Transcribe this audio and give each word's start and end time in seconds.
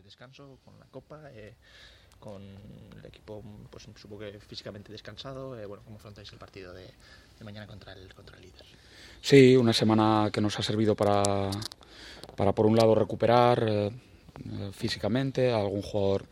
descanso, 0.00 0.58
con 0.64 0.78
la 0.78 0.86
Copa, 0.86 1.20
eh, 1.32 1.54
con 2.18 2.42
el 2.42 3.04
equipo, 3.04 3.42
pues 3.70 3.84
supongo 3.96 4.20
que 4.20 4.38
físicamente 4.40 4.92
descansado. 4.92 5.58
Eh, 5.58 5.66
bueno, 5.66 5.82
¿cómo 5.84 5.96
afrontáis 5.96 6.32
el 6.32 6.38
partido 6.38 6.72
de, 6.72 6.88
mañana 7.44 7.66
contra 7.66 7.92
el, 7.92 8.14
contra 8.14 8.36
el 8.36 8.42
líder? 8.44 8.64
Sí, 9.20 9.56
una 9.56 9.72
semana 9.72 10.30
que 10.32 10.40
nos 10.40 10.58
ha 10.58 10.62
servido 10.62 10.94
para, 10.94 11.50
para 12.36 12.52
por 12.52 12.66
un 12.66 12.76
lado, 12.76 12.94
recuperar 12.94 13.66
eh, 13.68 13.90
físicamente 14.72 15.52
a 15.52 15.56
algún 15.56 15.82
jugador 15.82 16.26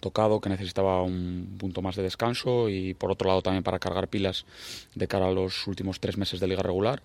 tocado 0.00 0.40
que 0.40 0.48
necesitaba 0.48 1.02
un 1.02 1.56
punto 1.58 1.80
más 1.80 1.94
de 1.94 2.02
descanso 2.02 2.68
y 2.68 2.94
por 2.94 3.10
otro 3.10 3.28
lado 3.28 3.42
también 3.42 3.62
para 3.62 3.78
cargar 3.78 4.08
pilas 4.08 4.44
de 4.94 5.06
cara 5.06 5.28
a 5.28 5.30
los 5.30 5.66
últimos 5.68 6.00
tres 6.00 6.16
meses 6.16 6.40
de 6.40 6.48
liga 6.48 6.62
regular. 6.62 7.02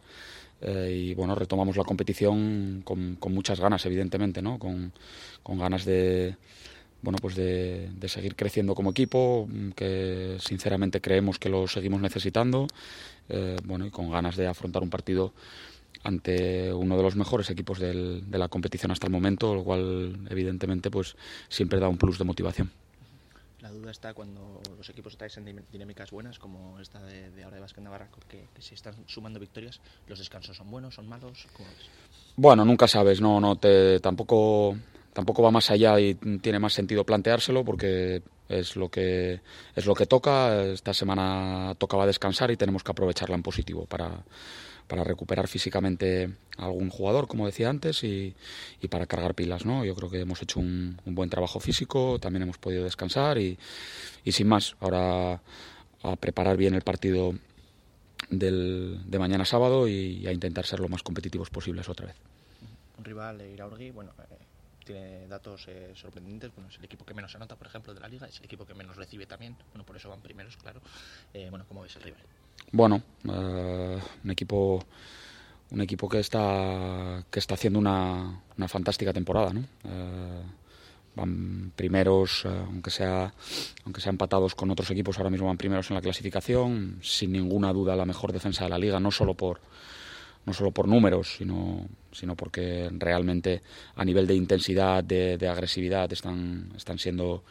Eh, 0.62 1.10
y 1.10 1.14
bueno, 1.14 1.36
retomamos 1.36 1.78
la 1.78 1.84
competición 1.84 2.82
con, 2.84 3.18
muchas 3.30 3.60
ganas, 3.60 3.86
evidentemente, 3.86 4.42
¿no? 4.42 4.57
con, 4.60 4.92
ganas 5.57 5.86
de, 5.86 6.36
bueno, 7.02 7.18
pues 7.21 7.36
de, 7.36 7.89
seguir 8.07 8.36
creciendo 8.36 8.75
como 8.75 8.92
equipo, 8.92 9.47
que 9.75 10.38
sinceramente 10.39 11.02
creemos 11.02 11.39
que 11.39 11.50
lo 11.50 11.68
seguimos 11.68 12.02
necesitando, 12.02 12.68
eh, 13.30 13.57
bueno, 13.66 13.86
y 13.86 13.92
con 13.92 14.10
ganas 14.10 14.36
de 14.36 14.47
afrontar 14.47 14.83
un 14.83 14.89
partido 14.89 15.33
ante 16.04 16.74
uno 16.74 16.96
de 16.96 17.04
los 17.04 17.16
mejores 17.16 17.50
equipos 17.50 17.80
de 17.80 18.24
la 18.32 18.47
competición 18.47 18.92
hasta 18.92 19.08
el 19.08 19.11
momento, 19.11 19.54
lo 19.54 19.64
cual 19.64 20.28
evidentemente 20.30 20.89
pues 20.89 21.16
siempre 21.50 21.80
da 21.80 21.89
un 21.89 21.97
plus 21.97 22.18
de 22.18 22.24
motivación. 22.24 22.71
La 23.68 23.74
duda 23.74 23.92
está 23.92 24.14
cuando 24.14 24.62
los 24.78 24.89
equipos 24.89 25.12
estáis 25.12 25.36
en 25.36 25.66
dinámicas 25.70 26.10
buenas, 26.10 26.39
como 26.39 26.80
esta 26.80 27.04
de, 27.04 27.44
ahora 27.44 27.56
de 27.56 27.62
Vázquez 27.62 27.84
Navarra, 27.84 28.08
que, 28.30 28.48
que 28.54 28.62
se 28.62 28.75
están 28.75 28.96
sumando 29.08 29.42
victorias, 29.42 29.82
¿los 30.08 30.20
descansos 30.20 30.56
son 30.56 30.71
buenos, 30.71 30.96
son 30.96 31.06
malos? 31.10 31.46
Bueno, 32.38 32.64
nunca 32.64 32.88
sabes, 32.88 33.20
no, 33.20 33.42
no 33.42 33.58
te, 33.58 34.00
tampoco, 34.00 34.78
tampoco 35.11 35.44
va 35.44 35.52
más 35.52 35.70
allá 35.70 36.00
y 36.00 36.16
tiene 36.16 36.59
más 36.59 36.72
sentido 36.72 37.03
planteárselo 37.03 37.66
porque 37.66 38.22
es 38.48 38.78
lo 38.78 38.88
que 38.88 39.41
es 39.75 39.86
lo 39.86 39.95
que 39.95 40.06
toca. 40.06 40.63
Esta 40.63 40.94
semana 40.94 41.75
tocaba 41.78 42.06
descansar 42.06 42.50
y 42.52 42.56
tenemos 42.56 42.86
que 42.86 42.91
aprovecharla 42.91 43.36
en 43.36 43.44
positivo 43.44 43.86
para 43.86 44.23
para 44.88 45.03
recuperar 45.03 45.47
físicamente 45.47 46.33
a 46.57 46.66
algún 46.66 46.89
jugador, 46.89 47.27
como 47.27 47.45
decía 47.45 47.69
antes, 47.69 48.03
y, 48.03 48.35
para 48.89 49.05
cargar 49.05 49.35
pilas. 49.35 49.66
¿no? 49.66 49.83
Yo 49.85 49.95
creo 49.95 50.09
que 50.09 50.21
hemos 50.21 50.41
hecho 50.41 50.59
un, 50.59 50.97
buen 51.05 51.29
trabajo 51.29 51.59
físico, 51.59 52.19
también 52.19 52.44
hemos 52.44 52.57
podido 52.57 52.83
descansar 52.83 53.38
y, 53.38 53.57
sin 54.25 54.47
más, 54.47 54.75
ahora 54.79 55.41
a 56.03 56.16
preparar 56.16 56.57
bien 56.57 56.73
el 56.73 56.83
partido 56.83 57.33
del, 58.29 59.02
de 59.05 59.19
mañana 59.19 59.45
sábado 59.45 59.88
y 59.88 60.25
a 60.27 60.31
intentar 60.31 60.66
ser 60.66 60.79
lo 60.79 60.89
más 60.89 61.03
competitivos 61.03 61.49
posibles 61.49 61.89
otra 61.89 62.07
vez. 62.07 62.16
Un 62.97 63.05
rival, 63.05 63.41
Iraurgi, 63.41 63.91
bueno, 63.91 64.11
eh, 64.31 64.38
tiene 64.83 65.27
datos 65.27 65.67
eh, 65.67 65.91
sorprendentes. 65.95 66.51
Bueno, 66.55 66.69
es 66.69 66.77
el 66.77 66.85
equipo 66.85 67.05
que 67.05 67.13
menos 67.13 67.35
anota, 67.35 67.55
por 67.55 67.67
ejemplo, 67.67 67.94
de 67.94 67.99
la 67.99 68.07
liga, 68.07 68.27
es 68.27 68.39
el 68.39 68.45
equipo 68.45 68.66
que 68.66 68.73
menos 68.73 68.95
recibe 68.95 69.27
también. 69.27 69.55
Bueno, 69.72 69.85
por 69.85 69.95
eso 69.95 70.09
van 70.09 70.22
primeros, 70.22 70.57
claro. 70.57 70.81
Eh, 71.33 71.47
bueno, 71.49 71.66
¿cómo 71.67 71.83
ves 71.83 71.95
el 71.97 72.03
rival? 72.03 72.22
Bueno, 72.72 73.02
eh, 73.25 74.00
un 74.23 74.31
equipo 74.31 74.83
un 75.69 75.81
equipo 75.81 76.08
que 76.08 76.19
está 76.19 77.23
que 77.30 77.39
está 77.39 77.55
haciendo 77.55 77.80
una, 77.80 78.41
una 78.58 78.67
fantástica 78.67 79.13
temporada, 79.13 79.53
¿no? 79.53 79.61
Eh, 79.61 80.41
van 81.16 81.72
primeros, 81.75 82.45
eh, 82.45 82.50
aunque 82.50 82.91
sea 82.91 83.33
aunque 83.83 84.02
sean 84.02 84.13
empatados 84.13 84.55
con 84.55 84.69
otros 84.72 84.89
equipos, 84.91 85.17
ahora 85.17 85.30
mismo 85.30 85.47
van 85.47 85.58
primeros 85.58 85.89
en 85.89 85.95
la 85.95 86.02
clasificación, 86.02 87.00
sin 87.02 87.31
ninguna 87.31 87.73
duda 87.73 87.95
la 87.95 88.05
mejor 88.05 88.31
defensa 88.31 88.66
de 88.66 88.69
la 88.69 88.78
liga, 88.78 89.00
no 89.00 89.11
solo 89.11 89.33
por 89.33 89.59
no 90.45 90.53
solo 90.53 90.72
por 90.72 90.88
números, 90.88 91.35
sino, 91.38 91.89
sino 92.13 92.35
porque 92.35 92.89
realmente 92.94 93.61
a 93.97 94.05
nivel 94.05 94.25
de 94.28 94.35
intensidad, 94.35 95.03
de, 95.03 95.50
agresividad, 95.50 96.11
están, 96.13 96.72
están 96.78 96.97
siendo 96.97 97.44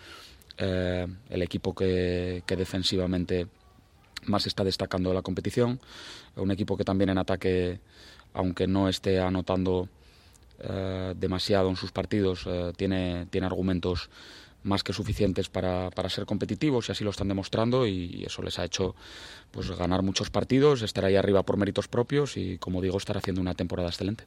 el 0.57 1.43
equipo 1.43 1.75
que 1.75 2.43
defensivamente 2.47 3.49
más 4.25 4.47
está 4.47 4.65
destacando 4.65 5.11
de 5.11 5.15
la 5.15 5.23
competición. 5.23 5.81
Un 6.37 6.51
equipo 6.51 6.77
que 6.77 6.85
también 6.85 7.11
en 7.11 7.19
ataque, 7.19 7.81
aunque 8.35 8.67
no 8.67 8.89
esté 8.89 9.21
anotando 9.21 9.89
eh, 10.61 11.15
demasiado 11.17 11.69
en 11.69 11.77
sus 11.77 11.93
partidos, 11.93 12.45
eh, 12.47 12.73
tiene, 12.77 13.27
tiene 13.31 13.47
argumentos 13.47 14.11
más 14.63 14.83
que 14.83 14.93
suficientes 14.93 15.49
para, 15.49 15.91
para, 15.91 16.09
ser 16.09 16.27
competitivos 16.27 16.89
y 16.89 16.93
así 16.93 17.05
lo 17.05 17.11
están 17.11 17.29
demostrando 17.29 17.87
y 17.87 18.25
eso 18.27 18.43
les 18.43 18.59
ha 18.59 18.65
hecho 18.65 18.97
pues 19.53 19.71
ganar 19.71 20.03
muchos 20.03 20.29
partidos, 20.29 20.83
estar 20.83 21.05
ahí 21.05 21.15
arriba 21.15 21.45
por 21.45 21.57
méritos 21.57 21.87
propios 21.87 22.37
y 22.37 22.59
como 22.59 22.83
digo 22.83 22.99
estar 22.99 23.17
haciendo 23.17 23.41
una 23.41 23.55
temporada 23.55 23.89
excelente. 23.89 24.25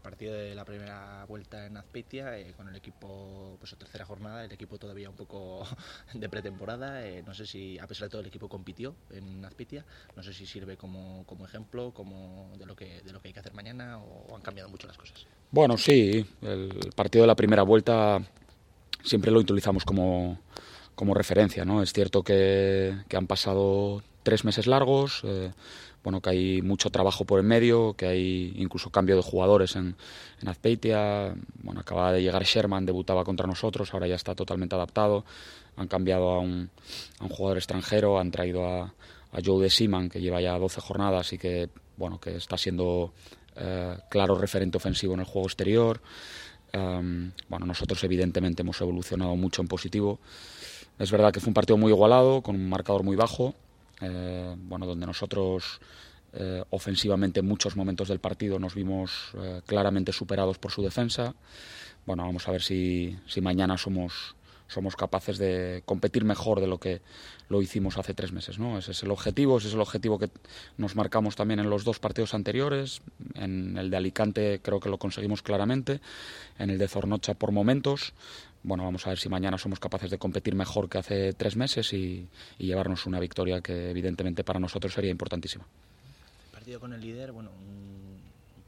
Partido 0.00 0.34
de 0.34 0.54
la 0.54 0.64
primera 0.64 1.24
vuelta 1.26 1.66
en 1.66 1.76
Azpeitia 1.76 2.38
eh, 2.38 2.52
con 2.56 2.68
el 2.68 2.76
equipo, 2.76 3.56
pues 3.58 3.74
tercera 3.78 4.04
jornada, 4.04 4.44
el 4.44 4.52
equipo 4.52 4.78
todavía 4.78 5.08
un 5.08 5.16
poco 5.16 5.66
de 6.14 6.28
pretemporada. 6.28 7.06
Eh, 7.06 7.22
no 7.26 7.34
sé 7.34 7.46
si, 7.46 7.78
a 7.78 7.86
pesar 7.86 8.08
de 8.08 8.10
todo, 8.10 8.20
el 8.20 8.26
equipo 8.28 8.48
compitió 8.48 8.94
en 9.10 9.44
Azpeitia. 9.44 9.84
No 10.16 10.22
sé 10.22 10.32
si 10.32 10.46
sirve 10.46 10.76
como, 10.76 11.24
como 11.26 11.44
ejemplo 11.44 11.92
como 11.92 12.50
de, 12.58 12.66
lo 12.66 12.74
que, 12.76 13.00
de 13.02 13.12
lo 13.12 13.20
que 13.20 13.28
hay 13.28 13.34
que 13.34 13.40
hacer 13.40 13.54
mañana 13.54 13.98
o, 13.98 14.34
han 14.34 14.42
cambiado 14.42 14.68
mucho 14.68 14.86
las 14.86 14.96
cosas. 14.96 15.26
Bueno, 15.50 15.76
sí, 15.76 16.24
el 16.42 16.92
partido 16.94 17.22
de 17.22 17.26
la 17.26 17.36
primera 17.36 17.62
vuelta 17.62 18.20
siempre 19.02 19.30
lo 19.30 19.40
utilizamos 19.40 19.84
como, 19.84 20.40
como 21.00 21.14
referencia. 21.14 21.64
¿no? 21.64 21.82
Es 21.82 21.94
cierto 21.94 22.22
que, 22.22 22.94
han 23.16 23.26
pasado 23.26 24.02
tres 24.22 24.44
meses 24.44 24.66
largos. 24.66 25.22
Eh, 25.24 25.50
bueno, 26.04 26.20
que 26.20 26.28
hay 26.28 26.62
mucho 26.62 26.90
trabajo 26.90 27.24
por 27.24 27.40
el 27.40 27.46
medio, 27.46 27.94
que 27.94 28.06
hay 28.06 28.52
incluso 28.56 28.90
cambio 28.90 29.16
de 29.16 29.22
jugadores 29.22 29.76
en, 29.76 29.96
en 30.42 30.48
Azpeitia. 30.48 31.34
Bueno, 31.62 31.80
acaba 31.80 32.12
de 32.12 32.20
llegar 32.20 32.44
Sherman, 32.44 32.84
debutaba 32.84 33.24
contra 33.24 33.46
nosotros, 33.46 33.94
ahora 33.94 34.08
ya 34.08 34.14
está 34.14 34.34
totalmente 34.34 34.74
adaptado. 34.74 35.24
Han 35.76 35.88
cambiado 35.88 36.28
a 36.28 36.40
un, 36.40 36.68
a 37.18 37.24
un 37.24 37.30
jugador 37.30 37.56
extranjero, 37.56 38.18
han 38.18 38.30
traído 38.30 38.66
a, 38.66 38.82
a 39.32 39.38
Joe 39.42 39.62
de 39.62 39.70
Seaman, 39.70 40.10
que 40.10 40.20
lleva 40.20 40.42
ya 40.42 40.58
12 40.58 40.82
jornadas 40.82 41.32
y 41.32 41.38
que, 41.38 41.70
bueno, 41.96 42.20
que 42.20 42.36
está 42.36 42.58
siendo 42.58 43.14
eh, 43.56 43.96
claro 44.10 44.34
referente 44.34 44.76
ofensivo 44.76 45.14
en 45.14 45.20
el 45.20 45.26
juego 45.26 45.48
exterior. 45.48 46.02
Um, 46.74 47.32
bueno, 47.48 47.66
nosotros 47.66 48.04
evidentemente 48.04 48.62
hemos 48.62 48.80
evolucionado 48.82 49.34
mucho 49.36 49.62
en 49.62 49.68
positivo. 49.68 50.20
Es 51.00 51.10
verdad 51.10 51.32
que 51.32 51.40
fue 51.40 51.48
un 51.48 51.54
partido 51.54 51.78
muy 51.78 51.90
igualado, 51.90 52.42
con 52.42 52.56
un 52.56 52.68
marcador 52.68 53.04
muy 53.04 53.16
bajo, 53.16 53.54
eh, 54.02 54.54
bueno, 54.54 54.84
donde 54.84 55.06
nosotros 55.06 55.80
eh, 56.34 56.62
ofensivamente 56.68 57.40
en 57.40 57.46
muchos 57.46 57.74
momentos 57.74 58.08
del 58.08 58.18
partido 58.18 58.58
nos 58.58 58.74
vimos 58.74 59.32
eh, 59.38 59.62
claramente 59.64 60.12
superados 60.12 60.58
por 60.58 60.70
su 60.70 60.82
defensa. 60.82 61.34
Bueno, 62.04 62.24
vamos 62.24 62.46
a 62.46 62.52
ver 62.52 62.60
si, 62.60 63.18
si 63.26 63.40
mañana 63.40 63.78
somos, 63.78 64.36
somos 64.70 64.96
capaces 64.96 65.38
de 65.38 65.82
competir 65.84 66.24
mejor 66.24 66.60
de 66.60 66.66
lo 66.66 66.78
que 66.78 67.02
lo 67.48 67.60
hicimos 67.60 67.98
hace 67.98 68.14
tres 68.14 68.32
meses. 68.32 68.58
¿no? 68.58 68.78
Ese 68.78 68.92
es 68.92 69.02
el 69.02 69.10
objetivo, 69.10 69.58
ese 69.58 69.68
es 69.68 69.74
el 69.74 69.80
objetivo 69.80 70.18
que 70.18 70.30
nos 70.78 70.96
marcamos 70.96 71.36
también 71.36 71.60
en 71.60 71.68
los 71.68 71.84
dos 71.84 71.98
partidos 71.98 72.34
anteriores. 72.34 73.02
En 73.34 73.76
el 73.76 73.90
de 73.90 73.96
Alicante 73.96 74.60
creo 74.62 74.80
que 74.80 74.88
lo 74.88 74.98
conseguimos 74.98 75.42
claramente, 75.42 76.00
en 76.58 76.70
el 76.70 76.78
de 76.78 76.88
Zornocha 76.88 77.34
por 77.34 77.52
momentos 77.52 78.14
bueno, 78.62 78.84
vamos 78.84 79.06
a 79.06 79.10
ver 79.10 79.18
si 79.18 79.28
mañana 79.28 79.56
somos 79.56 79.80
capaces 79.80 80.10
de 80.10 80.18
competir 80.18 80.54
mejor 80.54 80.88
que 80.88 80.98
hace 80.98 81.32
tres 81.32 81.56
meses 81.56 81.92
y, 81.92 82.28
llevarnos 82.58 83.06
una 83.06 83.18
victoria 83.18 83.62
que 83.62 83.90
evidentemente 83.90 84.44
para 84.44 84.60
nosotros 84.60 84.92
sería 84.92 85.10
importantísima. 85.10 85.64
partido 86.52 86.78
con 86.78 86.92
el 86.92 87.00
líder, 87.00 87.32
bueno, 87.32 87.50
un, 87.50 88.09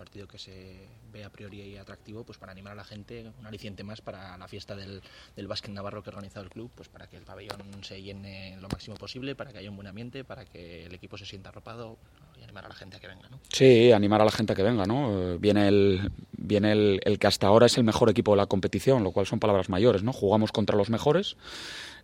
partido 0.03 0.27
que 0.27 0.37
se 0.37 0.89
ve 1.13 1.23
a 1.23 1.31
priori 1.31 1.77
atractivo, 1.77 2.25
pues 2.25 2.37
para 2.37 2.51
animar 2.51 2.73
a 2.73 2.75
la 2.77 2.83
gente, 2.83 3.31
un 3.39 3.47
aliciente 3.47 3.85
más 3.85 4.01
para 4.01 4.37
la 4.37 4.49
fiesta 4.49 4.75
del, 4.75 5.01
del 5.37 5.47
básquet 5.47 5.71
navarro 5.71 6.03
que 6.03 6.11
ha 6.11 6.13
organizado 6.13 6.45
el 6.45 6.51
club, 6.51 6.73
pues 6.75 6.89
para 6.89 7.07
que 7.07 7.17
el 7.17 7.23
pabellón 7.23 7.63
se 7.83 8.03
llene 8.03 8.57
lo 8.61 8.69
máximo 8.69 8.97
posible, 8.97 9.37
para 9.37 9.53
que 9.53 9.59
haya 9.59 9.71
un 9.71 9.77
buen 9.77 9.87
ambiente, 9.87 10.25
para 10.25 10.45
que 10.45 10.87
el 10.87 10.95
equipo 10.95 11.17
se 11.17 11.25
sienta 11.25 11.51
arropado, 11.51 11.99
animar 12.43 12.65
a 12.65 12.69
la 12.69 12.75
gente 12.75 12.97
a 12.97 13.01
que 13.01 13.07
venga, 13.07 13.29
¿no? 13.29 13.39
Sí, 13.49 13.93
animar 13.93 14.21
a 14.21 14.25
la 14.25 14.33
gente 14.33 14.55
a 14.55 14.57
que 14.57 14.65
venga, 14.65 14.87
¿no? 14.87 15.39
Viene 15.39 15.69
el, 15.69 16.11
viene 16.33 16.73
el, 16.73 17.19
que 17.21 17.27
hasta 17.29 17.47
ahora 17.47 17.67
es 17.67 17.79
el 17.79 17.85
mejor 17.85 18.11
equipo 18.11 18.33
de 18.33 18.39
la 18.39 18.47
competición, 18.47 19.05
lo 19.05 19.13
cual 19.13 19.27
son 19.27 19.39
palabras 19.39 19.69
mayores, 19.69 20.03
¿no? 20.03 20.13
Jugamos 20.13 20.51
contra 20.51 20.77
los 20.77 20.91
mejores 20.91 21.37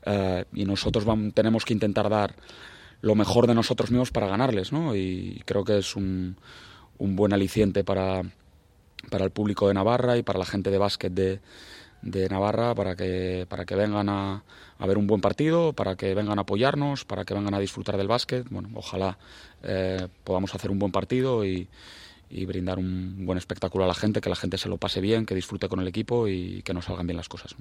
eh, 0.06 0.44
y 0.54 0.64
nosotros 0.66 1.04
tenemos 1.34 1.64
que 1.64 1.74
intentar 1.74 2.08
dar 2.08 2.36
lo 3.00 3.16
mejor 3.16 3.48
de 3.48 3.56
nosotros 3.56 3.90
mismos 3.90 4.12
para 4.12 4.28
ganarles, 4.28 4.72
¿no? 4.72 4.94
Y 4.94 5.42
creo 5.44 5.64
que 5.64 5.78
es 5.78 5.96
un, 5.96 6.36
un 6.98 7.16
buen 7.16 7.32
aliciente 7.32 7.84
para, 7.84 8.22
para 9.10 9.24
el 9.24 9.30
público 9.30 9.68
de 9.68 9.74
Navarra 9.74 10.16
y 10.16 10.22
para 10.22 10.38
la 10.38 10.44
gente 10.44 10.70
de 10.70 10.78
básquet 10.78 11.12
de, 11.12 11.40
de 12.02 12.28
Navarra 12.28 12.74
para 12.74 12.96
que, 12.96 13.46
para 13.48 13.64
que 13.64 13.74
vengan 13.74 14.08
a, 14.08 14.42
a, 14.78 14.86
ver 14.86 14.98
un 14.98 15.06
buen 15.06 15.20
partido, 15.20 15.72
para 15.72 15.96
que 15.96 16.14
vengan 16.14 16.38
a 16.38 16.42
apoyarnos, 16.42 17.04
para 17.04 17.24
que 17.24 17.34
vengan 17.34 17.54
a 17.54 17.58
disfrutar 17.58 17.96
del 17.96 18.08
básquet. 18.08 18.48
Bueno, 18.50 18.70
ojalá 18.74 19.18
eh, 19.62 20.08
podamos 20.24 20.54
hacer 20.54 20.70
un 20.70 20.78
buen 20.78 20.92
partido 20.92 21.44
y, 21.44 21.68
y, 22.30 22.44
brindar 22.44 22.78
un 22.78 23.26
buen 23.26 23.38
espectáculo 23.38 23.84
a 23.84 23.88
la 23.88 23.94
gente, 23.94 24.20
que 24.20 24.28
la 24.28 24.36
gente 24.36 24.58
se 24.58 24.68
lo 24.68 24.76
pase 24.76 25.00
bien, 25.00 25.26
que 25.26 25.34
disfrute 25.34 25.68
con 25.68 25.80
el 25.80 25.88
equipo 25.88 26.28
y 26.28 26.62
que 26.62 26.74
nos 26.74 26.86
salgan 26.86 27.06
bien 27.06 27.16
las 27.16 27.28
cosas. 27.28 27.54